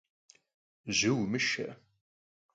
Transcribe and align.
Jı 0.97 1.11
vumışşe! 1.17 1.67